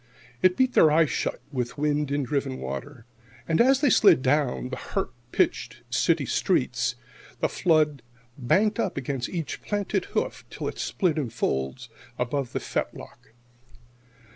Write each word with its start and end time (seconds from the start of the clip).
It 0.41 0.57
beat 0.57 0.73
their 0.73 0.89
eyes 0.89 1.11
shut 1.11 1.41
with 1.51 1.77
wind 1.77 2.09
and 2.09 2.25
driven 2.25 2.57
water, 2.57 3.05
and, 3.47 3.61
as 3.61 3.81
they 3.81 3.91
slid 3.91 4.23
down 4.23 4.69
the 4.69 4.75
harp 4.75 5.13
pitched 5.31 5.83
city 5.91 6.25
streets, 6.25 6.95
the 7.39 7.47
flood 7.47 8.01
banked 8.35 8.79
up 8.79 8.97
against 8.97 9.29
each 9.29 9.61
planted 9.61 10.05
hoof 10.05 10.43
till 10.49 10.67
it 10.69 10.79
split 10.79 11.19
in 11.19 11.29
folds 11.29 11.87
above 12.17 12.51
the 12.51 12.59
fetlock. 12.59 13.33